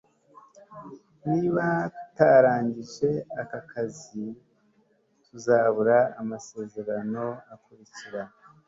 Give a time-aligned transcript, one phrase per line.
[1.31, 1.65] niba
[1.95, 3.09] tutarangije
[3.41, 4.25] aka kazi,
[5.25, 8.21] tuzabura amasezerano akurikira